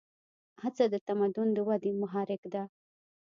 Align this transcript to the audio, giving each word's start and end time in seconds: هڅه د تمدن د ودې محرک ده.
هڅه 0.61 0.83
د 0.93 0.95
تمدن 1.07 1.47
د 1.53 1.57
ودې 1.67 1.91
محرک 2.01 2.41
ده. 2.53 2.63